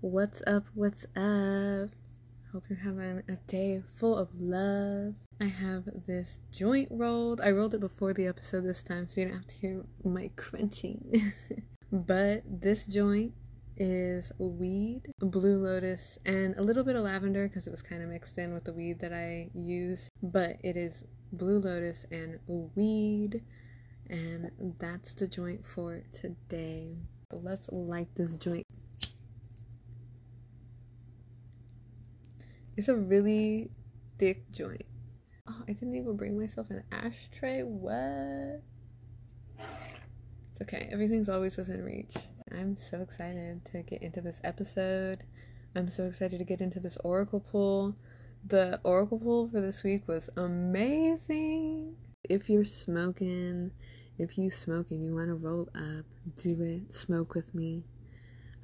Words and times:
What's 0.00 0.42
up? 0.46 0.64
What's 0.74 1.06
up? 1.16 1.90
Hope 2.52 2.62
you're 2.68 2.78
having 2.78 3.20
a 3.28 3.34
day 3.48 3.82
full 3.96 4.14
of 4.14 4.28
love. 4.38 5.14
I 5.40 5.46
have 5.46 5.86
this 6.06 6.38
joint 6.52 6.86
rolled. 6.92 7.40
I 7.40 7.50
rolled 7.50 7.74
it 7.74 7.80
before 7.80 8.14
the 8.14 8.28
episode 8.28 8.60
this 8.60 8.80
time, 8.84 9.08
so 9.08 9.20
you 9.20 9.26
don't 9.26 9.38
have 9.38 9.48
to 9.48 9.56
hear 9.56 9.84
my 10.04 10.30
crunching. 10.36 11.32
but 11.90 12.44
this 12.46 12.86
joint 12.86 13.32
is 13.76 14.30
weed, 14.38 15.02
blue 15.18 15.58
lotus, 15.58 16.16
and 16.24 16.54
a 16.56 16.62
little 16.62 16.84
bit 16.84 16.94
of 16.94 17.02
lavender 17.02 17.48
because 17.48 17.66
it 17.66 17.70
was 17.70 17.82
kind 17.82 18.00
of 18.00 18.08
mixed 18.08 18.38
in 18.38 18.54
with 18.54 18.66
the 18.66 18.72
weed 18.72 19.00
that 19.00 19.12
I 19.12 19.50
use. 19.52 20.10
But 20.22 20.58
it 20.62 20.76
is 20.76 21.06
blue 21.32 21.58
lotus 21.58 22.06
and 22.12 22.38
weed, 22.46 23.42
and 24.08 24.52
that's 24.78 25.12
the 25.14 25.26
joint 25.26 25.66
for 25.66 26.04
today. 26.12 26.98
Let's 27.32 27.68
light 27.72 28.14
this 28.14 28.36
joint. 28.36 28.64
It's 32.78 32.86
a 32.86 32.94
really 32.94 33.72
thick 34.20 34.52
joint. 34.52 34.84
Oh, 35.48 35.62
I 35.66 35.72
didn't 35.72 35.96
even 35.96 36.16
bring 36.16 36.38
myself 36.38 36.70
an 36.70 36.84
ashtray. 36.92 37.64
What? 37.64 38.62
It's 39.58 40.62
okay. 40.62 40.88
Everything's 40.92 41.28
always 41.28 41.56
within 41.56 41.82
reach. 41.82 42.14
I'm 42.52 42.76
so 42.76 43.00
excited 43.00 43.64
to 43.72 43.82
get 43.82 44.00
into 44.00 44.20
this 44.20 44.40
episode. 44.44 45.24
I'm 45.74 45.88
so 45.88 46.04
excited 46.04 46.38
to 46.38 46.44
get 46.44 46.60
into 46.60 46.78
this 46.78 46.96
oracle 46.98 47.40
pool. 47.40 47.96
The 48.46 48.78
oracle 48.84 49.18
pool 49.18 49.48
for 49.48 49.60
this 49.60 49.82
week 49.82 50.06
was 50.06 50.30
amazing. 50.36 51.96
If 52.30 52.48
you're 52.48 52.64
smoking, 52.64 53.72
if 54.18 54.38
you 54.38 54.50
smoke 54.50 54.92
and 54.92 55.04
you 55.04 55.16
want 55.16 55.30
to 55.30 55.34
roll 55.34 55.68
up, 55.74 56.04
do 56.36 56.62
it. 56.62 56.92
Smoke 56.92 57.34
with 57.34 57.56
me. 57.56 57.86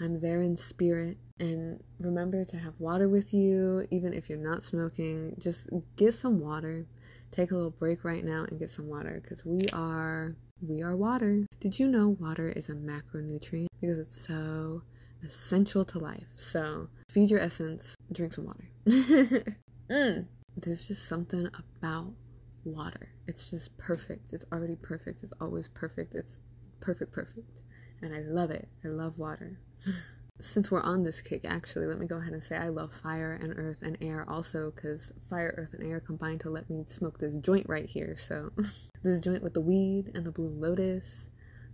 I'm 0.01 0.20
there 0.20 0.40
in 0.40 0.56
spirit. 0.56 1.18
And 1.41 1.83
remember 1.98 2.45
to 2.45 2.56
have 2.56 2.74
water 2.79 3.09
with 3.09 3.35
you, 3.35 3.87
even 3.90 4.13
if 4.13 4.29
you're 4.29 4.38
not 4.38 4.63
smoking. 4.63 5.35
Just 5.38 5.68
get 5.96 6.15
some 6.15 6.41
water. 6.41 6.87
Take 7.30 7.51
a 7.51 7.54
little 7.54 7.71
break 7.71 8.04
right 8.04 8.24
now 8.24 8.46
and 8.49 8.59
get 8.59 8.71
some 8.71 8.88
water 8.88 9.21
because 9.23 9.45
we 9.45 9.66
are 9.73 10.37
we 10.63 10.82
are 10.82 10.96
water. 10.96 11.46
Did 11.60 11.79
you 11.79 11.88
know 11.88 12.16
water 12.21 12.49
is 12.49 12.68
a 12.68 12.74
macronutrient 12.74 13.66
because 13.80 13.99
it's 13.99 14.26
so 14.26 14.82
essential 15.24 15.85
to 15.87 15.99
life? 15.99 16.26
So 16.37 16.88
feed 17.10 17.30
your 17.30 17.41
essence, 17.41 17.96
drink 18.13 18.32
some 18.32 18.46
water. 18.46 18.71
mm. 19.91 20.26
There's 20.57 20.87
just 20.87 21.09
something 21.09 21.48
about 21.57 22.15
water. 22.65 23.10
It's 23.26 23.51
just 23.51 23.76
perfect. 23.76 24.32
It's 24.32 24.45
already 24.52 24.76
perfect. 24.76 25.24
It's 25.24 25.35
always 25.41 25.66
perfect. 25.66 26.15
It's 26.15 26.38
perfect, 26.80 27.13
perfect. 27.13 27.63
And 28.01 28.15
I 28.15 28.21
love 28.21 28.51
it. 28.51 28.69
I 28.85 28.88
love 28.88 29.19
water. 29.19 29.59
Since 30.40 30.71
we're 30.71 30.82
on 30.82 31.04
this 31.04 31.21
kick, 31.21 31.45
actually, 31.45 31.87
let 31.87 31.99
me 31.99 32.07
go 32.07 32.16
ahead 32.16 32.32
and 32.32 32.43
say 32.43 32.57
I 32.57 32.68
love 32.68 32.93
fire 32.93 33.38
and 33.40 33.54
earth 33.57 33.82
and 33.82 33.96
air 34.01 34.24
also 34.29 34.73
because 34.73 35.13
fire, 35.30 35.54
earth, 35.57 35.74
and 35.74 35.88
air 35.88 36.01
combine 36.01 36.38
to 36.41 36.51
let 36.51 36.68
me 36.68 36.85
smoke 36.88 37.18
this 37.18 37.35
joint 37.35 37.66
right 37.68 37.88
here. 37.88 38.16
So, 38.16 38.51
this 39.02 39.21
joint 39.21 39.45
with 39.45 39.54
the 39.54 39.60
weed 39.60 40.10
and 40.15 40.26
the 40.26 40.32
blue 40.32 40.49
lotus 40.49 41.29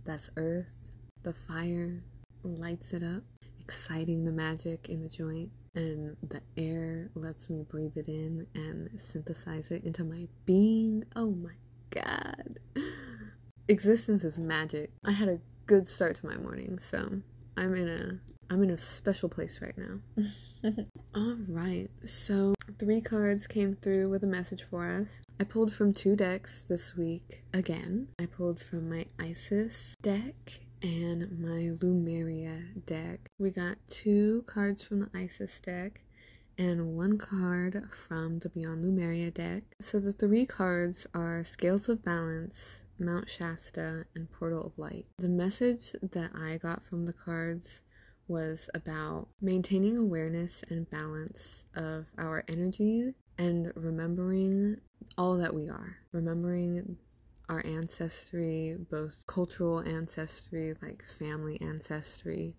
that's 0.05 0.29
earth. 0.37 0.91
The 1.23 1.33
fire 1.33 2.03
lights 2.43 2.93
it 2.93 3.03
up, 3.03 3.23
exciting 3.59 4.25
the 4.25 4.31
magic 4.31 4.89
in 4.89 5.01
the 5.01 5.09
joint, 5.09 5.49
and 5.75 6.15
the 6.21 6.41
air 6.55 7.09
lets 7.15 7.49
me 7.49 7.63
breathe 7.67 7.97
it 7.97 8.07
in 8.07 8.45
and 8.53 8.89
synthesize 8.99 9.71
it 9.71 9.83
into 9.83 10.03
my 10.03 10.27
being. 10.45 11.03
Oh 11.15 11.31
my 11.31 11.53
god. 11.89 12.59
Existence 13.67 14.23
is 14.23 14.37
magic. 14.37 14.91
I 15.03 15.11
had 15.11 15.29
a 15.29 15.39
good 15.65 15.87
start 15.87 16.17
to 16.17 16.25
my 16.25 16.37
morning, 16.37 16.77
so 16.79 17.21
I'm 17.57 17.75
in 17.75 17.87
a 17.87 18.19
I'm 18.51 18.61
in 18.63 18.71
a 18.71 18.77
special 18.77 19.29
place 19.29 19.61
right 19.61 19.77
now. 19.77 20.25
All 21.15 21.37
right, 21.47 21.87
so 22.03 22.53
three 22.77 22.99
cards 22.99 23.47
came 23.47 23.77
through 23.81 24.09
with 24.09 24.25
a 24.25 24.27
message 24.27 24.63
for 24.69 24.85
us. 24.89 25.07
I 25.39 25.45
pulled 25.45 25.73
from 25.73 25.93
two 25.93 26.17
decks 26.17 26.65
this 26.67 26.97
week 26.97 27.45
again. 27.53 28.09
I 28.19 28.25
pulled 28.25 28.59
from 28.59 28.89
my 28.89 29.05
Isis 29.17 29.95
deck 30.01 30.59
and 30.83 31.39
my 31.39 31.71
Lemuria 31.81 32.63
deck. 32.85 33.21
We 33.39 33.51
got 33.51 33.77
two 33.87 34.43
cards 34.47 34.83
from 34.83 34.99
the 34.99 35.09
Isis 35.15 35.61
deck 35.61 36.01
and 36.57 36.97
one 36.97 37.17
card 37.17 37.81
from 38.05 38.39
the 38.39 38.49
Beyond 38.49 38.83
Lemuria 38.83 39.31
deck. 39.31 39.63
So 39.79 39.97
the 39.97 40.11
three 40.11 40.45
cards 40.45 41.07
are 41.13 41.45
Scales 41.45 41.87
of 41.87 42.03
Balance, 42.03 42.83
Mount 42.99 43.29
Shasta, 43.29 44.07
and 44.13 44.29
Portal 44.29 44.65
of 44.65 44.77
Light. 44.77 45.05
The 45.19 45.29
message 45.29 45.93
that 46.01 46.31
I 46.35 46.57
got 46.57 46.83
from 46.83 47.05
the 47.05 47.13
cards 47.13 47.83
was 48.27 48.69
about 48.73 49.27
maintaining 49.41 49.97
awareness 49.97 50.63
and 50.69 50.89
balance 50.89 51.65
of 51.75 52.07
our 52.17 52.43
energy 52.47 53.13
and 53.37 53.71
remembering 53.75 54.77
all 55.17 55.37
that 55.37 55.53
we 55.53 55.69
are. 55.69 55.97
Remembering 56.11 56.97
our 57.49 57.65
ancestry, 57.65 58.77
both 58.89 59.25
cultural 59.27 59.79
ancestry, 59.81 60.73
like 60.81 61.03
family 61.19 61.59
ancestry, 61.61 62.55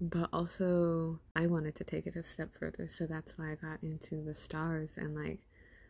but 0.00 0.28
also 0.32 1.20
I 1.34 1.46
wanted 1.46 1.74
to 1.76 1.84
take 1.84 2.06
it 2.06 2.16
a 2.16 2.22
step 2.22 2.50
further. 2.58 2.88
So 2.88 3.06
that's 3.06 3.38
why 3.38 3.52
I 3.52 3.54
got 3.54 3.82
into 3.82 4.22
the 4.22 4.34
stars 4.34 4.96
and 4.98 5.14
like 5.14 5.40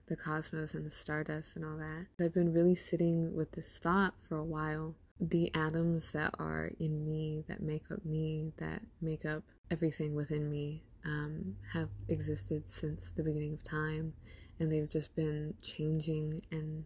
the 0.07 0.17
cosmos 0.17 0.75
and 0.75 0.87
the 0.87 0.91
stardust 0.91 1.57
and 1.57 1.65
all 1.65 1.77
that. 1.77 2.07
I've 2.21 2.35
been 2.35 2.53
really 2.53 2.77
sitting 2.77 3.35
with 3.35 3.53
this 3.53 3.79
thought 3.79 4.15
for 4.21 4.37
a 4.37 4.45
while 4.45 4.95
the 5.21 5.55
atoms 5.55 6.13
that 6.13 6.35
are 6.39 6.71
in 6.79 7.05
me, 7.05 7.45
that 7.49 7.63
make 7.63 7.91
up 7.91 8.05
me, 8.05 8.53
that 8.59 8.83
make 9.01 9.25
up 9.25 9.43
everything 9.71 10.15
within 10.15 10.51
me, 10.51 10.83
um, 11.05 11.57
have 11.73 11.89
existed 12.09 12.69
since 12.69 13.11
the 13.11 13.23
beginning 13.23 13.55
of 13.55 13.63
time, 13.63 14.13
and 14.59 14.71
they've 14.71 14.91
just 14.91 15.15
been 15.17 15.55
changing 15.63 16.43
and 16.51 16.85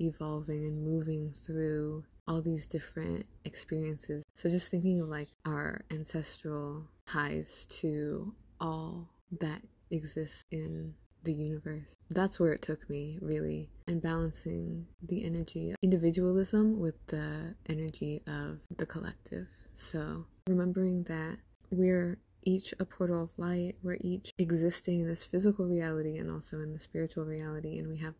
evolving 0.00 0.64
and 0.64 0.84
moving 0.84 1.32
through 1.32 2.04
all 2.28 2.42
these 2.42 2.66
different 2.66 3.26
experiences. 3.44 4.22
So, 4.34 4.48
just 4.48 4.70
thinking 4.70 5.00
of 5.00 5.08
like 5.08 5.28
our 5.44 5.84
ancestral 5.90 6.88
ties 7.06 7.66
to 7.80 8.34
all 8.60 9.08
that 9.40 9.62
exists 9.90 10.44
in 10.50 10.94
the 11.24 11.32
universe. 11.32 11.96
That's 12.10 12.38
where 12.40 12.52
it 12.52 12.62
took 12.62 12.88
me, 12.88 13.18
really, 13.20 13.70
and 13.86 14.02
balancing 14.02 14.86
the 15.02 15.24
energy 15.24 15.70
of 15.70 15.76
individualism 15.82 16.78
with 16.78 17.06
the 17.06 17.54
energy 17.68 18.22
of 18.26 18.58
the 18.76 18.86
collective. 18.86 19.48
So, 19.74 20.26
remembering 20.46 21.04
that 21.04 21.38
we're 21.70 22.18
each 22.44 22.74
a 22.80 22.84
portal 22.84 23.22
of 23.22 23.30
light, 23.36 23.76
we're 23.82 23.98
each 24.00 24.32
existing 24.38 25.00
in 25.00 25.08
this 25.08 25.24
physical 25.24 25.66
reality 25.66 26.18
and 26.18 26.30
also 26.30 26.60
in 26.60 26.72
the 26.72 26.80
spiritual 26.80 27.24
reality, 27.24 27.78
and 27.78 27.88
we 27.88 27.98
have 27.98 28.14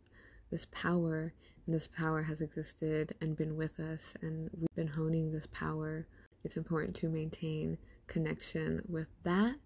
this 0.51 0.67
power, 0.67 1.33
and 1.67 1.75
this 1.75 1.89
power 1.89 2.23
has 2.23 2.41
existed 2.41 3.15
and 3.21 3.37
been 3.37 3.57
with 3.57 3.81
us, 3.81 4.15
and 4.23 4.51
we've 4.57 4.69
been 4.77 4.89
honing 4.89 5.33
this 5.33 5.47
power. 5.47 6.07
It's 6.45 6.57
important 6.57 6.95
to 6.97 7.09
maintain 7.09 7.79
connection 8.07 8.83
with 8.89 9.09
that 9.23 9.57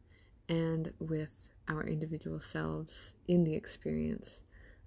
and 0.49 0.93
with 0.99 1.51
our 1.69 1.83
individual 1.84 2.41
selves 2.41 3.15
in 3.27 3.45
the 3.45 3.55
experience 3.55 4.45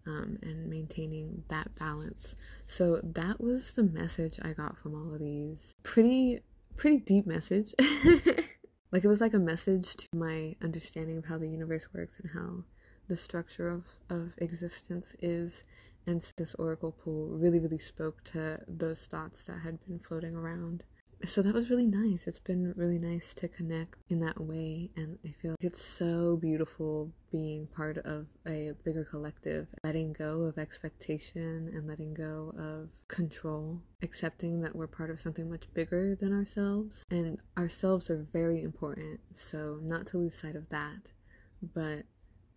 um, 0.08 0.40
and 0.42 0.68
maintaining 0.68 1.44
that 1.50 1.76
balance. 1.76 2.36
So 2.66 3.00
that 3.04 3.42
was 3.42 3.74
the 3.74 3.84
message 3.84 4.40
I 4.42 4.54
got 4.54 4.78
from 4.78 4.96
all 4.96 5.14
of 5.14 5.20
these. 5.20 5.76
Pretty, 5.84 6.42
pretty 6.78 6.98
deep 6.98 7.28
message. 7.28 7.74
like 8.92 9.04
it 9.04 9.08
was 9.08 9.22
like 9.22 9.34
a 9.34 9.40
message 9.40 9.96
to 9.96 10.08
my 10.14 10.56
understanding 10.62 11.18
of 11.18 11.26
how 11.26 11.38
the 11.38 11.50
universe 11.50 11.88
works 11.94 12.20
and 12.20 12.32
how 12.34 12.64
the 13.08 13.18
structure 13.18 13.68
of, 13.68 13.86
of 14.10 14.34
existence 14.38 15.16
is. 15.20 15.64
And 16.08 16.24
so 16.24 16.32
this 16.38 16.56
oracle 16.56 16.92
pool 16.92 17.28
really, 17.28 17.60
really 17.60 17.78
spoke 17.78 18.24
to 18.26 18.60
those 18.68 19.06
thoughts 19.06 19.44
that 19.44 19.60
had 19.60 19.86
been 19.86 20.00
floating 20.00 20.36
around 20.36 20.84
so 21.26 21.42
that 21.42 21.54
was 21.54 21.70
really 21.70 21.88
nice. 21.88 22.28
It's 22.28 22.40
been 22.40 22.74
really 22.78 22.98
nice 22.98 23.34
to 23.36 23.48
connect 23.48 23.96
in 24.10 24.20
that 24.22 24.40
way, 24.40 24.90
and 24.96 25.18
I 25.26 25.32
feel 25.32 25.52
like 25.52 25.64
it's 25.64 25.84
so 25.84 26.38
beautiful 26.38 27.12
being 27.32 27.68
part 27.68 27.98
of 28.00 28.28
a 28.48 28.72
bigger 28.86 29.04
collective, 29.04 29.68
letting 29.84 30.14
go 30.14 30.42
of 30.42 30.58
expectation 30.58 31.70
and 31.74 31.88
letting 31.88 32.14
go 32.14 32.54
of 32.58 32.90
control, 33.08 33.82
accepting 34.02 34.62
that 34.62 34.76
we're 34.76 34.88
part 34.88 35.10
of 35.10 35.20
something 35.20 35.50
much 35.50 35.72
bigger 35.74 36.16
than 36.16 36.34
ourselves, 36.34 37.04
and 37.12 37.42
ourselves 37.58 38.10
are 38.10 38.26
very 38.32 38.64
important. 38.64 39.20
So, 39.34 39.80
not 39.82 40.08
to 40.08 40.18
lose 40.18 40.36
sight 40.36 40.56
of 40.56 40.70
that, 40.70 41.12
but 41.62 42.04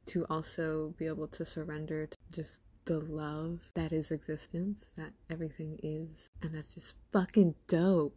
to 0.06 0.25
also 0.28 0.94
be 0.98 1.06
able 1.06 1.28
to 1.28 1.44
surrender 1.44 2.06
to 2.06 2.19
just 2.31 2.60
the 2.84 2.99
love 2.99 3.61
that 3.75 3.93
is 3.93 4.11
existence, 4.11 4.87
that 4.96 5.12
everything 5.31 5.79
is, 5.82 6.31
and 6.43 6.55
that's 6.55 6.75
just 6.75 6.94
fucking 7.12 7.55
dope. 7.69 8.17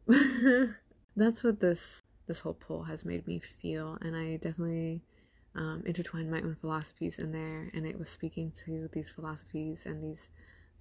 that's 1.15 1.43
what 1.43 1.59
this 1.59 2.01
this 2.27 2.39
whole 2.39 2.53
pull 2.53 2.83
has 2.83 3.05
made 3.05 3.27
me 3.27 3.39
feel, 3.39 3.97
and 4.01 4.15
I 4.15 4.37
definitely 4.37 5.03
um, 5.55 5.83
intertwined 5.85 6.31
my 6.31 6.41
own 6.41 6.57
philosophies 6.59 7.19
in 7.19 7.31
there, 7.31 7.69
and 7.73 7.85
it 7.85 7.99
was 7.99 8.09
speaking 8.09 8.51
to 8.65 8.89
these 8.91 9.09
philosophies 9.09 9.85
and 9.85 10.03
these 10.03 10.29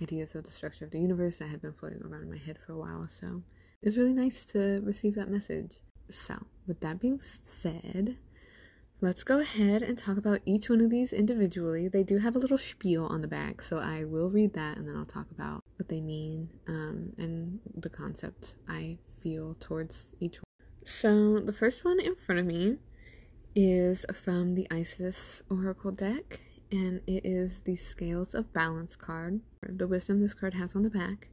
ideas 0.03 0.35
of 0.35 0.45
the 0.45 0.51
structure 0.51 0.85
of 0.85 0.91
the 0.91 0.99
universe 0.99 1.39
that 1.39 1.49
had 1.49 1.63
been 1.63 1.73
floating 1.73 2.03
around 2.03 2.23
in 2.23 2.31
my 2.31 2.39
head 2.39 2.59
for 2.59 2.73
a 2.73 2.79
while. 2.79 3.07
So 3.09 3.43
it 3.83 3.89
was 3.89 3.99
really 3.99 4.15
nice 4.15 4.45
to 4.47 4.81
receive 4.85 5.15
that 5.15 5.31
message. 5.31 5.77
So, 6.09 6.47
with 6.67 6.81
that 6.81 7.01
being 7.01 7.21
said, 7.21 8.17
let's 9.00 9.25
go 9.25 9.41
ahead 9.41 9.82
and 9.82 9.99
talk 9.99 10.17
about 10.17 10.41
each 10.44 10.70
one 10.70 10.81
of 10.81 10.91
these 10.91 11.12
individually. 11.12 11.88
They 11.88 12.02
do 12.02 12.19
have 12.19 12.35
a 12.35 12.38
little 12.38 12.58
spiel 12.58 13.06
on 13.06 13.20
the 13.20 13.29
back, 13.29 13.61
so 13.61 13.79
I 13.79 14.05
will 14.05 14.31
read 14.31 14.55
that 14.55 14.76
and 14.76 14.88
then 14.88 14.96
I'll 14.96 15.05
talk 15.05 15.31
about 15.31 15.62
what 15.76 15.88
they 15.88 16.00
mean 16.00 16.49
um, 16.69 17.12
and 17.19 17.61
the 17.76 17.91
concept 17.91 18.56
I 18.69 18.99
feel 19.23 19.56
towards 19.61 20.14
each 20.20 20.37
one. 20.37 20.44
So, 20.85 21.38
the 21.38 21.52
first 21.52 21.85
one 21.85 21.99
in 21.99 22.14
front 22.14 22.41
of 22.41 22.46
me 22.46 22.76
is 23.55 24.05
from 24.12 24.55
the 24.55 24.67
Isis 24.70 25.43
Oracle 25.49 25.93
deck, 25.93 26.40
and 26.70 27.00
it 27.06 27.25
is 27.25 27.61
the 27.61 27.76
Scales 27.76 28.35
of 28.35 28.52
Balance 28.52 28.97
card. 28.97 29.40
The 29.62 29.88
wisdom 29.88 30.20
this 30.20 30.35
card 30.35 30.55
has 30.55 30.75
on 30.75 30.82
the 30.82 30.90
back 30.90 31.29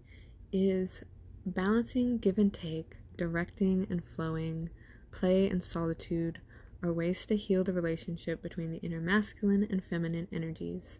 is 0.54 1.04
balancing 1.46 2.18
give 2.18 2.38
and 2.38 2.54
take, 2.54 2.98
directing 3.18 3.88
and 3.90 4.04
flowing, 4.04 4.70
play 5.12 5.50
and 5.50 5.64
solitude 5.64 6.40
are 6.84 6.94
ways 6.94 7.26
to 7.28 7.36
heal 7.36 7.64
the 7.64 7.74
relationship 7.74 8.42
between 8.42 8.72
the 8.72 8.80
inner 8.80 9.00
masculine 9.00 9.68
and 9.70 9.84
feminine 9.84 10.28
energies. 10.32 11.00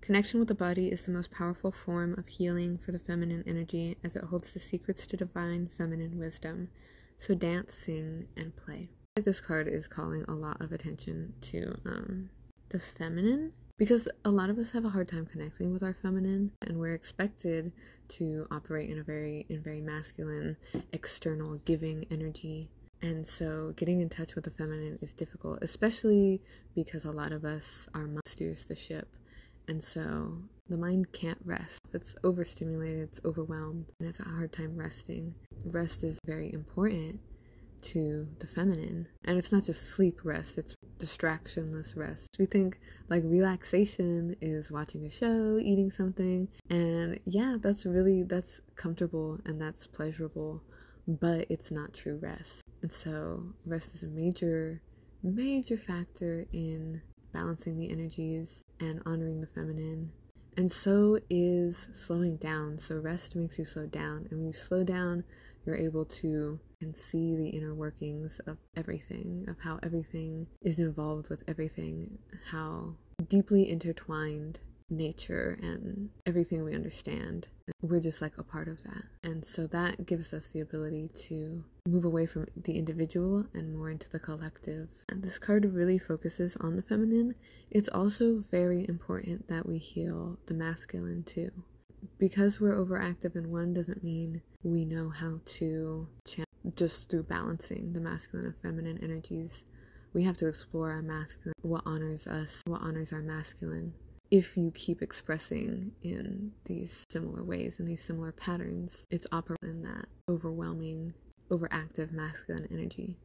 Connection 0.00 0.40
with 0.40 0.48
the 0.48 0.54
body 0.54 0.88
is 0.88 1.02
the 1.02 1.12
most 1.12 1.30
powerful 1.30 1.70
form 1.70 2.14
of 2.18 2.26
healing 2.26 2.76
for 2.76 2.92
the 2.92 2.98
feminine 2.98 3.44
energy 3.46 3.96
as 4.02 4.16
it 4.16 4.24
holds 4.24 4.52
the 4.52 4.60
secrets 4.60 5.06
to 5.06 5.16
divine 5.16 5.70
feminine 5.78 6.18
wisdom. 6.18 6.68
So 7.18 7.34
dance, 7.34 7.72
sing, 7.72 8.26
and 8.36 8.54
play. 8.56 8.88
This 9.16 9.40
card 9.40 9.68
is 9.68 9.86
calling 9.86 10.24
a 10.26 10.32
lot 10.32 10.60
of 10.60 10.72
attention 10.72 11.34
to 11.42 11.78
um, 11.86 12.30
the 12.70 12.80
feminine 12.80 13.52
because 13.78 14.08
a 14.24 14.30
lot 14.30 14.50
of 14.50 14.58
us 14.58 14.72
have 14.72 14.84
a 14.84 14.90
hard 14.90 15.08
time 15.08 15.26
connecting 15.26 15.72
with 15.72 15.82
our 15.82 15.94
feminine 15.94 16.52
and 16.66 16.78
we're 16.78 16.94
expected 16.94 17.72
to 18.08 18.46
operate 18.50 18.90
in 18.90 18.98
a 18.98 19.02
very 19.02 19.46
in 19.48 19.62
very 19.62 19.80
masculine 19.80 20.56
external 20.92 21.56
giving 21.64 22.06
energy 22.10 22.68
and 23.02 23.26
so 23.26 23.72
getting 23.76 24.00
in 24.00 24.08
touch 24.08 24.34
with 24.34 24.44
the 24.44 24.50
feminine 24.50 24.98
is 25.02 25.12
difficult 25.14 25.58
especially 25.62 26.40
because 26.74 27.04
a 27.04 27.10
lot 27.10 27.32
of 27.32 27.44
us 27.44 27.88
our 27.94 28.06
mind 28.06 28.20
steers 28.26 28.64
the 28.64 28.76
ship 28.76 29.08
and 29.68 29.82
so 29.82 30.38
the 30.68 30.76
mind 30.76 31.12
can't 31.12 31.40
rest 31.44 31.78
it's 31.92 32.14
overstimulated 32.24 33.00
it's 33.00 33.20
overwhelmed 33.24 33.86
and 34.00 34.08
it's 34.08 34.20
a 34.20 34.24
hard 34.24 34.52
time 34.52 34.76
resting 34.76 35.34
rest 35.64 36.02
is 36.02 36.18
very 36.24 36.52
important 36.52 37.20
to 37.82 38.28
the 38.38 38.46
feminine. 38.46 39.08
And 39.24 39.38
it's 39.38 39.52
not 39.52 39.64
just 39.64 39.90
sleep 39.90 40.20
rest, 40.24 40.56
it's 40.56 40.74
distractionless 40.98 41.96
rest. 41.96 42.28
We 42.38 42.46
think 42.46 42.78
like 43.08 43.22
relaxation 43.24 44.36
is 44.40 44.70
watching 44.70 45.04
a 45.04 45.10
show, 45.10 45.58
eating 45.58 45.90
something, 45.90 46.48
and 46.70 47.20
yeah, 47.26 47.56
that's 47.60 47.84
really 47.84 48.22
that's 48.22 48.60
comfortable 48.76 49.40
and 49.44 49.60
that's 49.60 49.86
pleasurable, 49.86 50.62
but 51.06 51.46
it's 51.50 51.70
not 51.70 51.92
true 51.92 52.18
rest. 52.20 52.61
And 52.82 52.90
so 52.90 53.54
rest 53.64 53.94
is 53.94 54.02
a 54.02 54.08
major 54.08 54.82
major 55.22 55.76
factor 55.76 56.46
in 56.52 57.00
balancing 57.32 57.78
the 57.78 57.90
energies 57.90 58.64
and 58.80 59.00
honoring 59.06 59.40
the 59.40 59.46
feminine. 59.46 60.10
And 60.56 60.70
so 60.70 61.18
is 61.30 61.88
slowing 61.92 62.36
down. 62.36 62.78
So 62.78 62.96
rest 62.98 63.36
makes 63.36 63.58
you 63.58 63.64
slow 63.64 63.86
down. 63.86 64.26
And 64.30 64.40
when 64.40 64.46
you 64.48 64.52
slow 64.52 64.84
down, 64.84 65.24
you're 65.64 65.76
able 65.76 66.04
to 66.04 66.60
and 66.80 66.94
see 66.94 67.36
the 67.36 67.50
inner 67.50 67.74
workings 67.74 68.40
of 68.40 68.58
everything, 68.76 69.46
of 69.48 69.60
how 69.60 69.78
everything 69.82 70.48
is 70.60 70.78
involved 70.78 71.28
with 71.30 71.44
everything, 71.46 72.18
how 72.50 72.96
deeply 73.28 73.70
intertwined 73.70 74.60
nature 74.92 75.58
and 75.60 76.10
everything 76.26 76.64
we 76.64 76.74
understand. 76.74 77.48
We're 77.80 78.00
just 78.00 78.22
like 78.22 78.38
a 78.38 78.44
part 78.44 78.68
of 78.68 78.82
that. 78.84 79.04
And 79.24 79.44
so 79.46 79.66
that 79.68 80.06
gives 80.06 80.32
us 80.32 80.48
the 80.48 80.60
ability 80.60 81.10
to 81.28 81.64
move 81.88 82.04
away 82.04 82.26
from 82.26 82.46
the 82.56 82.78
individual 82.78 83.46
and 83.54 83.76
more 83.76 83.90
into 83.90 84.08
the 84.08 84.20
collective. 84.20 84.88
And 85.08 85.22
this 85.22 85.38
card 85.38 85.64
really 85.64 85.98
focuses 85.98 86.56
on 86.56 86.76
the 86.76 86.82
feminine. 86.82 87.34
It's 87.70 87.88
also 87.88 88.44
very 88.50 88.86
important 88.88 89.48
that 89.48 89.66
we 89.66 89.78
heal 89.78 90.38
the 90.46 90.54
masculine 90.54 91.24
too 91.24 91.50
because 92.18 92.60
we're 92.60 92.76
overactive 92.76 93.36
in 93.36 93.50
one 93.50 93.72
doesn't 93.72 94.02
mean 94.04 94.42
we 94.62 94.84
know 94.84 95.10
how 95.10 95.40
to 95.44 96.08
channel 96.26 96.46
just 96.76 97.10
through 97.10 97.24
balancing 97.24 97.92
the 97.92 98.00
masculine 98.00 98.46
and 98.46 98.56
feminine 98.56 98.98
energies. 99.02 99.64
We 100.12 100.24
have 100.24 100.36
to 100.38 100.48
explore 100.48 100.92
our 100.92 101.02
masculine, 101.02 101.54
what 101.62 101.82
honors 101.84 102.26
us, 102.26 102.62
what 102.66 102.82
honors 102.82 103.12
our 103.12 103.22
masculine. 103.22 103.94
If 104.32 104.56
you 104.56 104.70
keep 104.70 105.02
expressing 105.02 105.92
in 106.00 106.52
these 106.64 107.04
similar 107.10 107.44
ways, 107.44 107.78
in 107.78 107.84
these 107.84 108.02
similar 108.02 108.32
patterns, 108.32 109.04
it's 109.10 109.26
operating 109.30 109.68
in 109.68 109.82
that 109.82 110.06
overwhelming, 110.26 111.12
overactive 111.50 112.12
masculine 112.12 112.66
energy. 112.72 113.18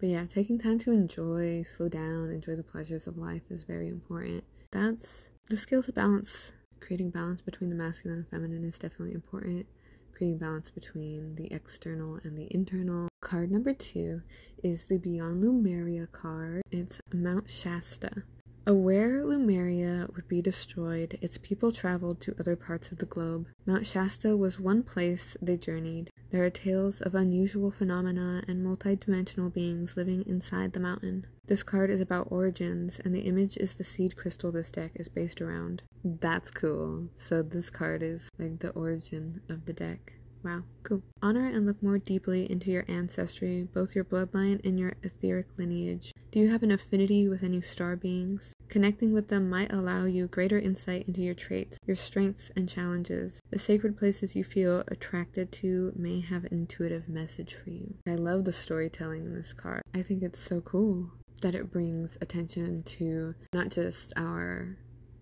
But 0.00 0.08
yeah, 0.08 0.24
taking 0.24 0.56
time 0.56 0.78
to 0.78 0.92
enjoy, 0.92 1.62
slow 1.62 1.90
down, 1.90 2.30
enjoy 2.30 2.56
the 2.56 2.62
pleasures 2.62 3.06
of 3.06 3.18
life 3.18 3.42
is 3.50 3.64
very 3.64 3.88
important. 3.88 4.44
That's 4.72 5.28
the 5.50 5.58
skill 5.58 5.82
to 5.82 5.92
balance 5.92 6.52
creating 6.80 7.10
balance 7.10 7.42
between 7.42 7.68
the 7.68 7.76
masculine 7.76 8.20
and 8.20 8.28
feminine 8.28 8.64
is 8.64 8.78
definitely 8.78 9.12
important. 9.12 9.66
Creating 10.10 10.38
balance 10.38 10.70
between 10.70 11.34
the 11.34 11.52
external 11.52 12.18
and 12.24 12.38
the 12.38 12.48
internal. 12.50 13.08
Card 13.20 13.50
number 13.50 13.74
two 13.74 14.22
is 14.64 14.86
the 14.86 14.96
Beyond 14.96 15.44
Lemuria 15.44 16.06
card. 16.06 16.62
It's 16.70 16.98
Mount 17.12 17.50
Shasta. 17.50 18.22
Aware 18.68 19.24
Lemuria 19.24 20.08
would 20.16 20.26
be 20.26 20.42
destroyed, 20.42 21.18
its 21.22 21.38
people 21.38 21.70
traveled 21.70 22.20
to 22.22 22.34
other 22.40 22.56
parts 22.56 22.90
of 22.90 22.98
the 22.98 23.06
globe. 23.06 23.46
Mount 23.64 23.86
Shasta 23.86 24.36
was 24.36 24.58
one 24.58 24.82
place 24.82 25.36
they 25.40 25.56
journeyed. 25.56 26.10
There 26.32 26.42
are 26.42 26.50
tales 26.50 27.00
of 27.00 27.14
unusual 27.14 27.70
phenomena 27.70 28.42
and 28.48 28.66
multidimensional 28.66 29.54
beings 29.54 29.96
living 29.96 30.24
inside 30.26 30.72
the 30.72 30.80
mountain. 30.80 31.28
This 31.46 31.62
card 31.62 31.90
is 31.90 32.00
about 32.00 32.26
origins, 32.28 32.98
and 33.04 33.14
the 33.14 33.20
image 33.20 33.56
is 33.56 33.76
the 33.76 33.84
seed 33.84 34.16
crystal 34.16 34.50
this 34.50 34.72
deck 34.72 34.90
is 34.96 35.08
based 35.08 35.40
around. 35.40 35.82
That's 36.02 36.50
cool. 36.50 37.10
So, 37.16 37.44
this 37.44 37.70
card 37.70 38.02
is 38.02 38.28
like 38.36 38.58
the 38.58 38.70
origin 38.70 39.42
of 39.48 39.66
the 39.66 39.74
deck. 39.74 40.14
Wow, 40.42 40.64
cool. 40.82 41.02
Honor 41.22 41.46
and 41.46 41.66
look 41.66 41.80
more 41.82 41.98
deeply 41.98 42.50
into 42.50 42.72
your 42.72 42.84
ancestry, 42.88 43.68
both 43.72 43.94
your 43.94 44.04
bloodline 44.04 44.64
and 44.64 44.78
your 44.78 44.94
etheric 45.04 45.46
lineage. 45.56 46.12
Do 46.36 46.42
you 46.42 46.50
have 46.50 46.62
an 46.62 46.70
affinity 46.70 47.30
with 47.30 47.42
any 47.42 47.62
star 47.62 47.96
beings? 47.96 48.52
Connecting 48.68 49.14
with 49.14 49.28
them 49.28 49.48
might 49.48 49.72
allow 49.72 50.04
you 50.04 50.26
greater 50.26 50.58
insight 50.58 51.08
into 51.08 51.22
your 51.22 51.32
traits, 51.32 51.78
your 51.86 51.96
strengths, 51.96 52.50
and 52.54 52.68
challenges. 52.68 53.40
The 53.48 53.58
sacred 53.58 53.96
places 53.96 54.36
you 54.36 54.44
feel 54.44 54.84
attracted 54.88 55.50
to 55.52 55.94
may 55.96 56.20
have 56.20 56.44
an 56.44 56.52
intuitive 56.52 57.08
message 57.08 57.54
for 57.54 57.70
you. 57.70 57.94
I 58.06 58.16
love 58.16 58.44
the 58.44 58.52
storytelling 58.52 59.24
in 59.24 59.34
this 59.34 59.54
card. 59.54 59.80
I 59.94 60.02
think 60.02 60.22
it's 60.22 60.38
so 60.38 60.60
cool 60.60 61.10
that 61.40 61.54
it 61.54 61.72
brings 61.72 62.18
attention 62.20 62.82
to 62.82 63.34
not 63.54 63.70
just 63.70 64.12
our 64.14 64.76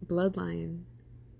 bloodline 0.04 0.82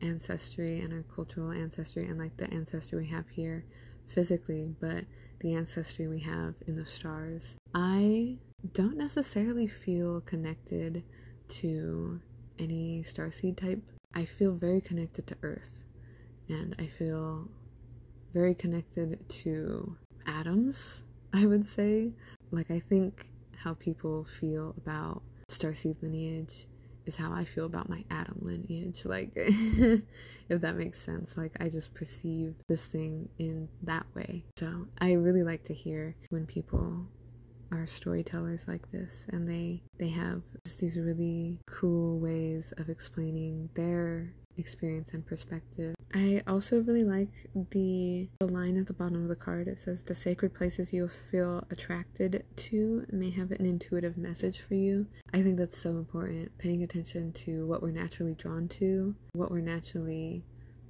ancestry 0.01 0.79
and 0.79 0.93
our 0.93 1.03
cultural 1.03 1.51
ancestry 1.51 2.05
and 2.05 2.17
like 2.17 2.37
the 2.37 2.49
ancestry 2.55 3.01
we 3.01 3.09
have 3.09 3.29
here 3.31 3.65
physically, 4.07 4.77
but 4.81 5.07
the 5.41 5.53
ancestry 5.53 6.07
we 6.07 6.21
have 6.21 6.55
in 6.65 6.77
the 6.77 6.87
stars. 6.87 7.57
I 7.75 8.39
don't 8.73 8.97
necessarily 8.97 9.67
feel 9.67 10.21
connected 10.23 11.05
to 11.49 12.21
any 12.59 13.03
starseed 13.03 13.57
type. 13.57 13.83
I 14.15 14.25
feel 14.25 14.53
very 14.53 14.81
connected 14.81 15.27
to 15.27 15.37
Earth, 15.43 15.85
and 16.49 16.75
I 16.79 16.87
feel 16.87 17.49
very 18.33 18.55
connected 18.55 19.29
to 19.29 19.97
atoms, 20.27 21.03
I 21.33 21.47
would 21.47 21.67
say. 21.67 22.13
Like, 22.51 22.71
I 22.71 22.79
think 22.79 23.27
how 23.57 23.75
people 23.75 24.25
feel 24.25 24.75
about 24.77 25.23
starseed 25.49 26.01
lineage 26.03 26.67
is 27.07 27.17
how 27.17 27.33
I 27.33 27.45
feel 27.45 27.67
about 27.67 27.89
my 27.89 28.05
atom 28.11 28.39
lineage. 28.41 29.05
Like, 29.15 29.33
if 29.37 30.61
that 30.61 30.77
makes 30.77 31.01
sense. 31.01 31.37
Like, 31.37 31.53
I 31.61 31.69
just 31.69 31.93
perceive 31.93 32.55
this 32.69 32.87
thing 32.87 33.29
in 33.39 33.69
that 33.83 34.07
way. 34.15 34.45
So, 34.57 34.87
I 34.99 35.15
really 35.15 35.43
like 35.43 35.65
to 35.65 35.75
hear 35.75 36.15
when 36.31 36.47
people 36.47 37.07
are 37.73 37.87
storytellers 37.87 38.67
like 38.69 38.91
this 38.91 39.27
and 39.31 39.49
they 39.49 39.83
they 39.99 40.09
have 40.09 40.43
just 40.65 40.81
these 40.81 40.99
really 40.99 41.61
cool 41.67 42.19
ways 42.19 42.73
of 42.79 42.89
explaining 42.89 43.69
their 43.75 44.35
experience 44.57 45.13
and 45.13 45.27
perspective. 45.27 45.95
I 46.13 46.43
also 46.47 46.81
really 46.81 47.05
like 47.05 47.49
the 47.71 48.29
the 48.39 48.47
line 48.47 48.77
at 48.77 48.87
the 48.87 48.93
bottom 48.93 49.23
of 49.23 49.29
the 49.29 49.37
card. 49.37 49.69
It 49.69 49.81
says 49.81 50.03
the 50.03 50.15
sacred 50.15 50.55
places 50.55 50.93
you 50.93 51.09
feel 51.09 51.67
attracted 51.71 52.45
to 52.57 53.05
may 53.11 53.31
have 53.31 53.51
an 53.51 53.67
intuitive 53.67 54.17
message 54.17 54.61
for 54.61 54.75
you. 54.75 55.07
I 55.33 55.43
think 55.43 55.59
that's 55.59 55.79
so 55.79 55.91
important. 55.91 56.57
Paying 56.59 56.83
attention 56.83 57.33
to 57.33 57.67
what 57.67 57.83
we're 57.83 57.91
naturally 57.91 58.35
drawn 58.35 58.69
to, 58.69 59.15
what 59.33 59.51
we're 59.51 59.61
naturally 59.61 60.45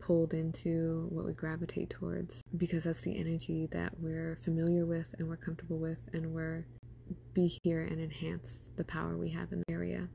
pulled 0.04 0.34
into, 0.34 1.08
what 1.10 1.24
we 1.24 1.32
gravitate 1.32 1.88
towards, 1.88 2.42
because 2.56 2.84
that's 2.84 3.00
the 3.00 3.18
energy 3.18 3.66
that 3.72 3.92
we're 3.98 4.38
familiar 4.44 4.84
with 4.84 5.14
and 5.18 5.28
we're 5.28 5.36
comfortable 5.36 5.78
with, 5.78 6.10
and 6.12 6.34
we're 6.34 6.66
be 7.32 7.58
here 7.62 7.82
and 7.82 8.00
enhance 8.00 8.70
the 8.76 8.84
power 8.84 9.16
we 9.16 9.30
have 9.30 9.50
in 9.52 9.62
the 9.66 9.72
area. 9.72 10.08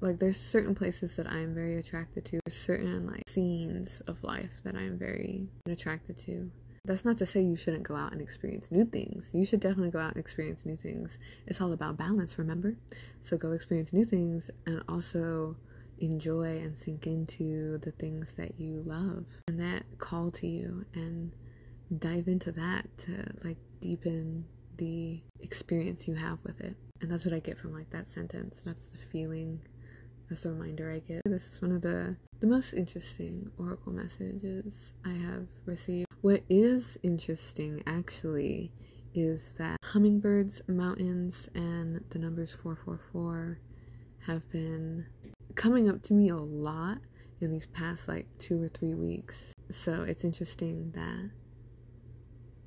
Like 0.00 0.18
there's 0.18 0.38
certain 0.38 0.74
places 0.74 1.16
that 1.16 1.28
I'm 1.28 1.54
very 1.54 1.76
attracted 1.76 2.24
to. 2.26 2.40
Certain 2.48 3.06
like 3.06 3.22
scenes 3.28 4.00
of 4.08 4.22
life 4.22 4.50
that 4.64 4.74
I'm 4.74 4.98
very 4.98 5.46
attracted 5.68 6.16
to. 6.18 6.50
That's 6.84 7.04
not 7.04 7.16
to 7.18 7.26
say 7.26 7.40
you 7.40 7.56
shouldn't 7.56 7.82
go 7.82 7.96
out 7.96 8.12
and 8.12 8.20
experience 8.20 8.70
new 8.70 8.84
things. 8.84 9.30
You 9.32 9.44
should 9.44 9.60
definitely 9.60 9.90
go 9.90 9.98
out 9.98 10.12
and 10.12 10.18
experience 10.18 10.66
new 10.66 10.76
things. 10.76 11.18
It's 11.46 11.60
all 11.60 11.72
about 11.72 11.96
balance, 11.96 12.38
remember? 12.38 12.76
So 13.20 13.36
go 13.36 13.52
experience 13.52 13.92
new 13.92 14.04
things 14.04 14.50
and 14.66 14.82
also 14.88 15.56
enjoy 15.98 16.58
and 16.58 16.76
sink 16.76 17.06
into 17.06 17.78
the 17.78 17.90
things 17.90 18.34
that 18.34 18.60
you 18.60 18.82
love 18.84 19.24
and 19.48 19.58
that 19.60 19.84
call 19.98 20.30
to 20.30 20.46
you 20.46 20.84
and 20.94 21.32
dive 21.98 22.28
into 22.28 22.52
that 22.52 22.86
to 22.98 23.24
like 23.44 23.58
deepen 23.80 24.44
the 24.76 25.20
experience 25.40 26.06
you 26.06 26.14
have 26.14 26.38
with 26.44 26.60
it. 26.60 26.76
And 27.00 27.10
that's 27.10 27.24
what 27.24 27.34
I 27.34 27.40
get 27.40 27.58
from 27.58 27.72
like 27.72 27.90
that 27.90 28.08
sentence. 28.08 28.62
That's 28.64 28.86
the 28.86 28.98
feeling. 28.98 29.60
That's 30.28 30.42
the 30.42 30.50
reminder 30.50 30.90
I 30.90 30.98
get. 30.98 31.22
This 31.24 31.46
is 31.46 31.62
one 31.62 31.72
of 31.72 31.82
the 31.82 32.16
the 32.40 32.46
most 32.46 32.74
interesting 32.74 33.50
oracle 33.58 33.92
messages 33.92 34.92
I 35.04 35.12
have 35.12 35.46
received. 35.64 36.06
What 36.20 36.42
is 36.50 36.98
interesting 37.02 37.82
actually 37.86 38.72
is 39.14 39.52
that 39.56 39.78
hummingbirds, 39.82 40.60
mountains, 40.68 41.48
and 41.54 42.04
the 42.10 42.18
numbers 42.18 42.52
444 42.52 43.58
have 44.26 44.50
been 44.50 45.06
coming 45.56 45.88
up 45.88 46.02
to 46.04 46.12
me 46.12 46.28
a 46.28 46.36
lot 46.36 46.98
in 47.40 47.50
these 47.50 47.66
past 47.66 48.08
like 48.08 48.26
two 48.38 48.62
or 48.62 48.68
three 48.68 48.94
weeks. 48.94 49.52
So 49.70 50.02
it's 50.02 50.22
interesting 50.22 50.92
that 50.92 51.30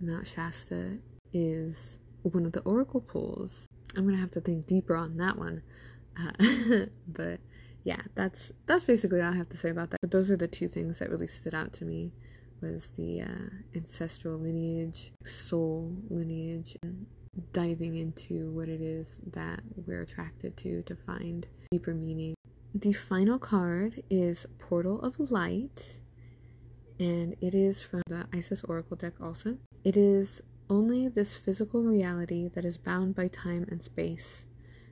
Mount 0.01 0.27
Shasta 0.27 0.97
is 1.31 1.99
one 2.23 2.45
of 2.45 2.51
the 2.51 2.61
oracle 2.61 3.01
pools. 3.01 3.67
I'm 3.95 4.05
gonna 4.05 4.17
have 4.17 4.31
to 4.31 4.41
think 4.41 4.65
deeper 4.65 4.95
on 4.95 5.17
that 5.17 5.37
one. 5.37 5.61
Uh, 6.19 6.85
but 7.07 7.39
yeah, 7.83 8.01
that's 8.15 8.51
that's 8.65 8.83
basically 8.83 9.21
all 9.21 9.33
I 9.33 9.37
have 9.37 9.49
to 9.49 9.57
say 9.57 9.69
about 9.69 9.91
that. 9.91 10.01
But 10.01 10.11
those 10.11 10.29
are 10.29 10.37
the 10.37 10.47
two 10.47 10.67
things 10.67 10.99
that 10.99 11.09
really 11.09 11.27
stood 11.27 11.53
out 11.53 11.71
to 11.73 11.85
me 11.85 12.13
was 12.61 12.87
the 12.87 13.21
uh, 13.21 13.49
ancestral 13.73 14.37
lineage, 14.37 15.13
soul 15.23 15.95
lineage, 16.09 16.75
and 16.83 17.05
diving 17.53 17.95
into 17.95 18.51
what 18.51 18.67
it 18.67 18.81
is 18.81 19.19
that 19.31 19.61
we're 19.87 20.01
attracted 20.01 20.57
to 20.57 20.81
to 20.83 20.95
find 20.95 21.47
deeper 21.71 21.93
meaning. 21.93 22.35
The 22.75 22.93
final 22.93 23.39
card 23.39 24.03
is 24.11 24.45
Portal 24.59 25.01
of 25.01 25.19
Light, 25.31 25.97
and 26.99 27.35
it 27.41 27.55
is 27.55 27.81
from 27.81 28.03
the 28.05 28.27
Isis 28.31 28.63
Oracle 28.63 28.95
deck 28.95 29.13
also. 29.19 29.57
It 29.83 29.97
is 29.97 30.43
only 30.69 31.07
this 31.07 31.35
physical 31.35 31.81
reality 31.81 32.47
that 32.49 32.65
is 32.65 32.77
bound 32.77 33.15
by 33.15 33.27
time 33.27 33.65
and 33.71 33.81
space. 33.81 34.45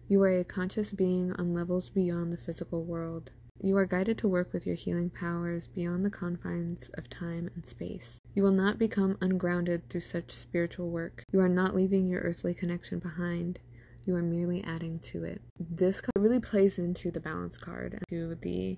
You 0.07 0.23
are 0.23 0.39
a 0.39 0.43
conscious 0.43 0.89
being 0.89 1.31
on 1.33 1.53
levels 1.53 1.91
beyond 1.91 2.33
the 2.33 2.37
physical 2.37 2.83
world. 2.83 3.29
You 3.61 3.77
are 3.77 3.85
guided 3.85 4.17
to 4.19 4.27
work 4.27 4.53
with 4.53 4.65
your 4.65 4.75
healing 4.75 5.11
powers 5.11 5.67
beyond 5.67 6.03
the 6.03 6.09
confines 6.09 6.89
of 6.95 7.11
time 7.11 7.51
and 7.53 7.63
space. 7.63 8.19
You 8.33 8.41
will 8.41 8.51
not 8.51 8.79
become 8.79 9.19
ungrounded 9.21 9.87
through 9.87 10.01
such 10.01 10.31
spiritual 10.31 10.89
work. 10.89 11.23
You 11.31 11.41
are 11.41 11.49
not 11.49 11.75
leaving 11.75 12.07
your 12.07 12.21
earthly 12.21 12.55
connection 12.55 12.97
behind. 12.97 13.59
You 14.07 14.15
are 14.15 14.23
merely 14.23 14.63
adding 14.63 14.99
to 14.99 15.25
it. 15.25 15.41
This 15.59 15.99
card 15.99 16.13
really 16.23 16.39
plays 16.39 16.79
into 16.79 17.11
the 17.11 17.19
balance 17.19 17.57
card, 17.57 17.99
to 18.09 18.35
the 18.41 18.77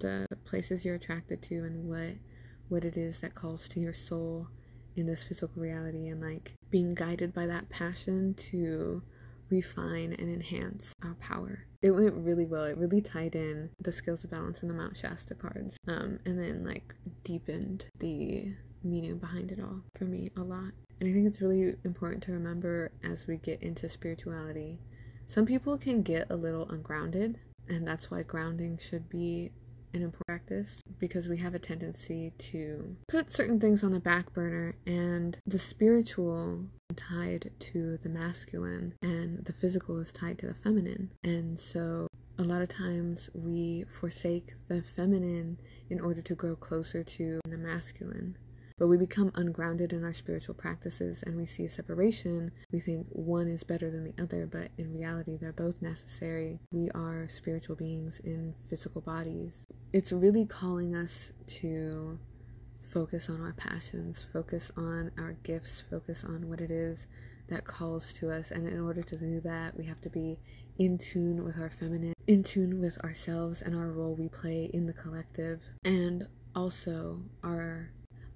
the 0.00 0.26
places 0.44 0.84
you're 0.84 0.94
attracted 0.94 1.42
to 1.42 1.54
and 1.64 1.86
what 1.88 2.14
what 2.68 2.84
it 2.84 2.96
is 2.96 3.20
that 3.20 3.34
calls 3.34 3.68
to 3.68 3.80
your 3.80 3.92
soul 3.92 4.48
in 4.96 5.06
this 5.06 5.22
physical 5.22 5.60
reality 5.62 6.08
and 6.08 6.22
like 6.22 6.54
being 6.70 6.94
guided 6.94 7.34
by 7.34 7.46
that 7.46 7.68
passion 7.68 8.34
to 8.34 9.02
refine 9.50 10.14
and 10.14 10.32
enhance 10.32 10.92
our 11.04 11.14
power. 11.14 11.66
It 11.82 11.90
went 11.90 12.14
really 12.14 12.46
well. 12.46 12.64
It 12.64 12.76
really 12.76 13.00
tied 13.00 13.34
in 13.34 13.70
the 13.80 13.92
scales 13.92 14.24
of 14.24 14.30
balance 14.30 14.62
in 14.62 14.68
the 14.68 14.74
Mount 14.74 14.96
Shasta 14.96 15.34
cards, 15.34 15.76
um, 15.88 16.18
and 16.24 16.38
then 16.38 16.64
like 16.64 16.94
deepened 17.22 17.86
the 17.98 18.47
behind 19.18 19.52
it 19.52 19.60
all 19.60 19.80
for 19.96 20.04
me 20.04 20.30
a 20.36 20.42
lot. 20.42 20.72
And 21.00 21.08
I 21.08 21.12
think 21.12 21.26
it's 21.26 21.40
really 21.40 21.74
important 21.84 22.22
to 22.24 22.32
remember 22.32 22.90
as 23.04 23.26
we 23.26 23.36
get 23.36 23.62
into 23.62 23.88
spirituality. 23.88 24.80
Some 25.26 25.46
people 25.46 25.76
can 25.76 26.02
get 26.02 26.30
a 26.30 26.36
little 26.36 26.68
ungrounded, 26.70 27.38
and 27.68 27.86
that's 27.86 28.10
why 28.10 28.22
grounding 28.22 28.78
should 28.78 29.08
be 29.08 29.52
an 29.94 30.02
important 30.02 30.28
practice 30.48 30.80
because 30.98 31.28
we 31.28 31.36
have 31.38 31.54
a 31.54 31.58
tendency 31.58 32.32
to 32.38 32.96
put 33.08 33.30
certain 33.30 33.58
things 33.58 33.82
on 33.82 33.92
the 33.92 34.00
back 34.00 34.32
burner 34.32 34.74
and 34.86 35.38
the 35.46 35.58
spiritual 35.58 36.64
tied 36.96 37.50
to 37.58 37.96
the 37.98 38.08
masculine 38.08 38.94
and 39.02 39.44
the 39.44 39.52
physical 39.52 39.98
is 39.98 40.12
tied 40.12 40.38
to 40.38 40.46
the 40.46 40.54
feminine 40.54 41.10
and 41.24 41.58
so 41.58 42.06
a 42.38 42.42
lot 42.42 42.62
of 42.62 42.68
times 42.68 43.28
we 43.34 43.84
forsake 43.88 44.54
the 44.68 44.82
feminine 44.82 45.58
in 45.90 46.00
order 46.00 46.22
to 46.22 46.34
grow 46.34 46.54
closer 46.54 47.02
to 47.02 47.40
the 47.48 47.58
masculine 47.58 48.36
but 48.78 48.86
we 48.86 48.96
become 48.96 49.32
ungrounded 49.34 49.92
in 49.92 50.04
our 50.04 50.12
spiritual 50.12 50.54
practices 50.54 51.22
and 51.24 51.36
we 51.36 51.46
see 51.46 51.64
a 51.64 51.68
separation. 51.68 52.52
We 52.72 52.80
think 52.80 53.06
one 53.10 53.48
is 53.48 53.62
better 53.62 53.90
than 53.90 54.04
the 54.04 54.22
other, 54.22 54.46
but 54.46 54.70
in 54.78 54.92
reality, 54.92 55.36
they're 55.36 55.52
both 55.52 55.82
necessary. 55.82 56.60
We 56.70 56.90
are 56.94 57.26
spiritual 57.28 57.76
beings 57.76 58.20
in 58.20 58.54
physical 58.70 59.00
bodies. 59.00 59.66
It's 59.92 60.12
really 60.12 60.46
calling 60.46 60.94
us 60.94 61.32
to 61.60 62.18
focus 62.92 63.28
on 63.28 63.40
our 63.40 63.52
passions, 63.54 64.26
focus 64.32 64.70
on 64.76 65.10
our 65.18 65.34
gifts, 65.42 65.84
focus 65.90 66.24
on 66.24 66.48
what 66.48 66.60
it 66.60 66.70
is 66.70 67.06
that 67.48 67.64
calls 67.64 68.12
to 68.14 68.30
us. 68.30 68.50
And 68.50 68.68
in 68.68 68.80
order 68.80 69.02
to 69.02 69.16
do 69.16 69.40
that, 69.40 69.76
we 69.76 69.84
have 69.86 70.00
to 70.02 70.10
be 70.10 70.38
in 70.78 70.98
tune 70.98 71.44
with 71.44 71.58
our 71.58 71.70
feminine, 71.70 72.14
in 72.26 72.42
tune 72.42 72.80
with 72.80 72.98
ourselves 73.04 73.62
and 73.62 73.74
our 73.74 73.90
role 73.90 74.14
we 74.14 74.28
play 74.28 74.70
in 74.72 74.86
the 74.86 74.92
collective, 74.92 75.60
and 75.84 76.26
also 76.54 77.20
our 77.42 77.90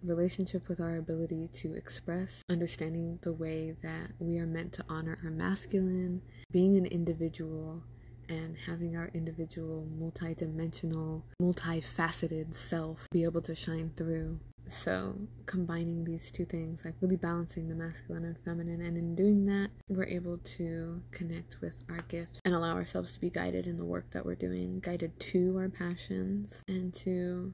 relationship 0.04 0.68
with 0.68 0.80
our 0.80 0.96
ability 0.96 1.48
to 1.54 1.74
express, 1.74 2.42
understanding 2.48 3.18
the 3.22 3.32
way 3.32 3.74
that 3.82 4.10
we 4.18 4.38
are 4.38 4.46
meant 4.46 4.72
to 4.74 4.84
honor 4.88 5.18
our 5.24 5.30
masculine, 5.30 6.22
being 6.50 6.76
an 6.76 6.86
individual, 6.86 7.82
and 8.28 8.56
having 8.66 8.96
our 8.96 9.10
individual, 9.14 9.86
multi-dimensional, 9.98 11.24
multifaceted 11.40 12.54
self 12.54 13.06
be 13.10 13.24
able 13.24 13.42
to 13.42 13.54
shine 13.54 13.92
through. 13.96 14.38
So, 14.68 15.14
combining 15.44 16.04
these 16.04 16.30
two 16.30 16.44
things, 16.44 16.84
like 16.84 16.94
really 17.00 17.16
balancing 17.16 17.68
the 17.68 17.74
masculine 17.74 18.24
and 18.24 18.38
feminine, 18.38 18.80
and 18.80 18.96
in 18.96 19.14
doing 19.14 19.44
that, 19.46 19.70
we're 19.88 20.06
able 20.06 20.38
to 20.38 21.02
connect 21.10 21.60
with 21.60 21.84
our 21.90 22.02
gifts 22.08 22.40
and 22.44 22.54
allow 22.54 22.74
ourselves 22.74 23.12
to 23.12 23.20
be 23.20 23.28
guided 23.28 23.66
in 23.66 23.76
the 23.76 23.84
work 23.84 24.10
that 24.12 24.24
we're 24.24 24.36
doing, 24.36 24.78
guided 24.80 25.18
to 25.18 25.56
our 25.58 25.68
passions, 25.68 26.62
and 26.68 26.94
to 26.94 27.52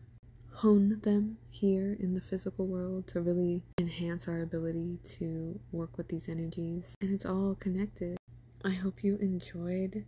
hone 0.59 0.99
them 1.05 1.39
here 1.51 1.97
in 2.01 2.15
the 2.15 2.21
physical 2.21 2.67
world 2.67 3.07
to 3.07 3.21
really 3.21 3.63
enhance 3.79 4.27
our 4.27 4.43
ability 4.43 4.99
to 5.07 5.57
work 5.71 5.97
with 5.97 6.09
these 6.09 6.29
energies. 6.29 6.97
And 7.01 7.15
it's 7.15 7.25
all 7.25 7.57
connected. 7.61 8.17
I 8.65 8.71
hope 8.71 9.05
you 9.05 9.19
enjoyed 9.19 10.05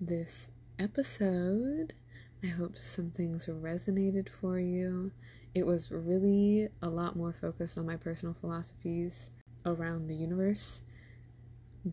this 0.00 0.48
episode. 0.80 1.92
I 2.42 2.48
hope 2.48 2.76
some 2.76 3.12
things 3.12 3.46
resonated 3.46 4.28
for 4.40 4.58
you. 4.58 5.12
It 5.54 5.64
was 5.64 5.92
really 5.92 6.68
a 6.82 6.88
lot 6.88 7.14
more 7.14 7.32
focused 7.40 7.78
on 7.78 7.86
my 7.86 7.94
personal 7.94 8.34
philosophies 8.40 9.30
around 9.66 10.08
the 10.08 10.16
universe, 10.16 10.80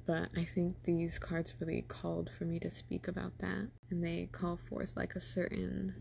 but 0.07 0.29
I 0.35 0.45
think 0.45 0.81
these 0.81 1.19
cards 1.19 1.53
really 1.59 1.83
called 1.83 2.31
for 2.35 2.45
me 2.45 2.59
to 2.61 2.71
speak 2.71 3.07
about 3.07 3.37
that, 3.37 3.67
and 3.91 4.03
they 4.03 4.29
call 4.31 4.57
forth 4.57 4.93
like 4.97 5.13
a 5.13 5.21
certain 5.21 5.93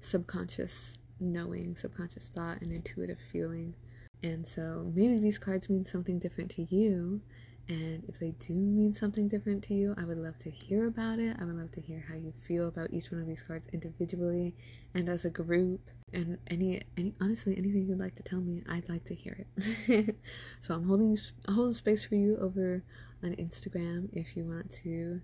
subconscious 0.00 0.94
knowing, 1.22 1.76
subconscious 1.76 2.28
thought, 2.28 2.60
and 2.60 2.72
intuitive 2.72 3.18
feeling. 3.30 3.74
And 4.22 4.46
so 4.46 4.90
maybe 4.94 5.18
these 5.18 5.38
cards 5.38 5.68
mean 5.68 5.84
something 5.84 6.18
different 6.18 6.50
to 6.52 6.62
you. 6.62 7.20
And 7.68 8.04
if 8.08 8.18
they 8.18 8.32
do 8.32 8.54
mean 8.54 8.92
something 8.92 9.28
different 9.28 9.62
to 9.64 9.74
you, 9.74 9.94
I 9.96 10.04
would 10.04 10.18
love 10.18 10.36
to 10.38 10.50
hear 10.50 10.88
about 10.88 11.18
it. 11.18 11.36
I 11.40 11.44
would 11.44 11.56
love 11.56 11.70
to 11.72 11.80
hear 11.80 12.04
how 12.08 12.14
you 12.14 12.32
feel 12.46 12.68
about 12.68 12.92
each 12.92 13.10
one 13.10 13.20
of 13.20 13.26
these 13.26 13.42
cards 13.42 13.66
individually 13.72 14.54
and 14.94 15.08
as 15.08 15.24
a 15.24 15.30
group. 15.30 15.80
And 16.12 16.38
any, 16.48 16.82
any 16.96 17.14
honestly, 17.20 17.56
anything 17.56 17.86
you'd 17.86 17.98
like 17.98 18.16
to 18.16 18.22
tell 18.22 18.40
me, 18.40 18.62
I'd 18.68 18.88
like 18.88 19.04
to 19.04 19.14
hear 19.14 19.46
it. 19.56 20.16
so 20.60 20.74
I'm 20.74 20.84
holding 20.86 21.16
holding 21.48 21.74
space 21.74 22.04
for 22.04 22.16
you 22.16 22.36
over 22.38 22.82
on 23.22 23.34
Instagram 23.36 24.08
if 24.12 24.36
you 24.36 24.44
want 24.44 24.70
to 24.82 25.20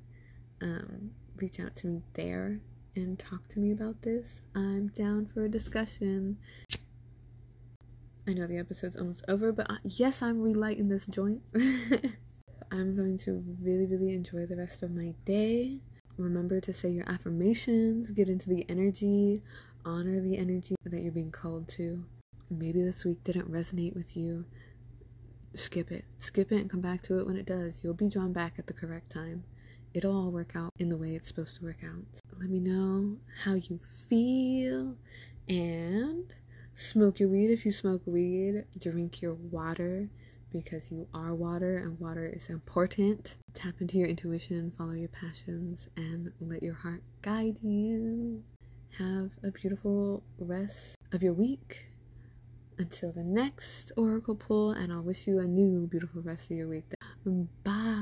um, 0.62 1.10
reach 1.36 1.60
out 1.60 1.74
to 1.76 1.86
me 1.86 2.02
there 2.14 2.60
and 2.96 3.18
talk 3.18 3.48
to 3.48 3.58
me 3.58 3.72
about 3.72 4.02
this, 4.02 4.42
I'm 4.54 4.88
down 4.88 5.26
for 5.26 5.44
a 5.44 5.48
discussion. 5.48 6.38
I 8.26 8.32
know 8.32 8.46
the 8.46 8.58
episode's 8.58 8.96
almost 8.96 9.24
over, 9.28 9.52
but 9.52 9.70
uh, 9.70 9.76
yes, 9.84 10.22
I'm 10.22 10.40
relighting 10.40 10.88
this 10.88 11.06
joint. 11.06 11.42
I'm 12.70 12.94
going 12.94 13.16
to 13.18 13.42
really, 13.62 13.86
really 13.86 14.12
enjoy 14.12 14.46
the 14.46 14.56
rest 14.56 14.82
of 14.82 14.90
my 14.90 15.14
day. 15.24 15.80
Remember 16.16 16.60
to 16.60 16.72
say 16.72 16.90
your 16.90 17.08
affirmations, 17.08 18.10
get 18.10 18.28
into 18.28 18.48
the 18.48 18.68
energy, 18.68 19.42
honor 19.84 20.20
the 20.20 20.36
energy 20.36 20.74
that 20.84 21.00
you're 21.02 21.12
being 21.12 21.30
called 21.30 21.68
to. 21.68 22.04
Maybe 22.50 22.82
this 22.82 23.04
week 23.04 23.22
didn't 23.24 23.50
resonate 23.50 23.94
with 23.94 24.16
you. 24.16 24.44
Skip 25.54 25.90
it. 25.90 26.04
Skip 26.18 26.52
it 26.52 26.60
and 26.60 26.70
come 26.70 26.80
back 26.80 27.02
to 27.02 27.18
it 27.20 27.26
when 27.26 27.36
it 27.36 27.46
does. 27.46 27.82
You'll 27.82 27.94
be 27.94 28.08
drawn 28.08 28.32
back 28.32 28.54
at 28.58 28.66
the 28.66 28.74
correct 28.74 29.10
time 29.10 29.44
it'll 29.94 30.16
all 30.16 30.30
work 30.30 30.52
out 30.54 30.72
in 30.78 30.88
the 30.88 30.96
way 30.96 31.14
it's 31.14 31.28
supposed 31.28 31.56
to 31.56 31.64
work 31.64 31.82
out. 31.84 32.04
Let 32.38 32.50
me 32.50 32.60
know 32.60 33.16
how 33.44 33.54
you 33.54 33.80
feel 34.08 34.96
and 35.48 36.32
Smoke 36.80 37.18
your 37.18 37.28
weed 37.28 37.50
if 37.50 37.66
you 37.66 37.72
smoke 37.72 38.02
weed. 38.06 38.64
Drink 38.78 39.20
your 39.20 39.34
water 39.34 40.08
because 40.52 40.92
you 40.92 41.08
are 41.12 41.34
water 41.34 41.78
and 41.78 41.98
water 41.98 42.24
is 42.24 42.50
important. 42.50 43.34
Tap 43.52 43.74
into 43.80 43.98
your 43.98 44.06
intuition, 44.06 44.72
follow 44.78 44.92
your 44.92 45.08
passions, 45.08 45.88
and 45.96 46.30
let 46.40 46.62
your 46.62 46.74
heart 46.74 47.02
guide 47.20 47.58
you. 47.64 48.44
Have 48.96 49.30
a 49.42 49.50
beautiful 49.50 50.22
rest 50.38 50.94
of 51.10 51.20
your 51.20 51.32
week. 51.32 51.88
Until 52.78 53.10
the 53.10 53.24
next 53.24 53.90
oracle 53.96 54.36
pull, 54.36 54.70
and 54.70 54.92
I'll 54.92 55.02
wish 55.02 55.26
you 55.26 55.40
a 55.40 55.46
new 55.46 55.88
beautiful 55.88 56.22
rest 56.22 56.52
of 56.52 56.56
your 56.56 56.68
week. 56.68 56.84
Bye. 57.64 57.98